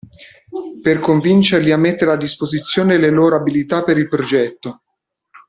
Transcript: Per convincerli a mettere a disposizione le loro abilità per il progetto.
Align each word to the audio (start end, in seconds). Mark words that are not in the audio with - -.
Per 0.81 0.97
convincerli 0.97 1.69
a 1.69 1.77
mettere 1.77 2.11
a 2.11 2.15
disposizione 2.17 2.97
le 2.97 3.11
loro 3.11 3.35
abilità 3.35 3.83
per 3.83 3.99
il 3.99 4.07
progetto. 4.09 4.81